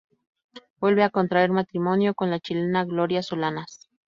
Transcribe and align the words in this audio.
Vuelve 0.79 1.03
a 1.03 1.11
contraer 1.11 1.51
matrimonio 1.51 2.15
con 2.15 2.31
la 2.31 2.39
chilena 2.39 2.85
Gloria 2.85 3.21
Solanas. 3.21 3.87